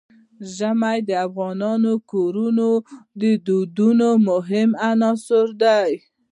ژمی 0.55 0.97
د 1.07 1.09
افغان 1.25 1.61
کورنیو 2.11 2.71
د 3.21 3.23
دودونو 3.45 4.09
مهم 4.29 4.69
عنصر 4.89 5.47
دی. 5.61 5.91